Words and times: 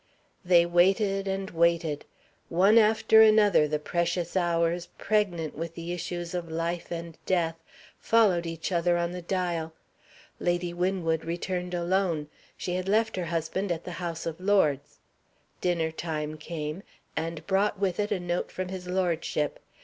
They 0.43 0.65
waited 0.65 1.27
and 1.27 1.51
waited. 1.51 2.05
One 2.49 2.79
after 2.79 3.21
another 3.21 3.67
the 3.67 3.77
precious 3.77 4.35
hours, 4.35 4.87
pregnant 4.97 5.55
with 5.55 5.75
the 5.75 5.93
issues 5.93 6.33
of 6.33 6.49
life 6.49 6.89
and 6.89 7.19
death, 7.27 7.55
followed 7.99 8.47
each 8.47 8.71
other 8.71 8.97
on 8.97 9.11
the 9.11 9.21
dial. 9.21 9.73
Lady 10.39 10.73
Winwood 10.73 11.23
returned 11.23 11.75
alone. 11.75 12.29
She 12.57 12.73
had 12.73 12.89
left 12.89 13.15
her 13.15 13.25
husband 13.25 13.71
at 13.71 13.83
the 13.83 13.91
House 14.01 14.25
of 14.25 14.39
Lords. 14.39 14.97
Dinner 15.61 15.91
time 15.91 16.35
came, 16.35 16.81
and 17.15 17.45
brought 17.45 17.77
with 17.79 17.99
it 17.99 18.11
a 18.11 18.19
note 18.19 18.51
from 18.51 18.69
his 18.69 18.87
lordship. 18.87 19.59